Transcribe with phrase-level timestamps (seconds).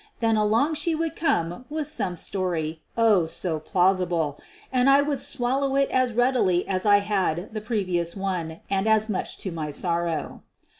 [0.17, 4.39] Then along she would come with some story, oh, so plausible!—
[4.73, 9.09] and I would swallow it as readily as I had the previous one and as
[9.09, 10.41] much to my sorrow.